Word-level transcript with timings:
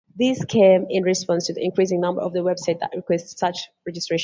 This 0.15 0.43
came 0.45 0.87
in 0.89 1.03
response 1.03 1.47
to 1.47 1.53
the 1.53 1.63
increasing 1.63 2.01
number 2.01 2.21
of 2.21 2.33
websites 2.33 2.79
that 2.79 2.91
request 2.95 3.37
such 3.37 3.69
registration. 3.85 4.19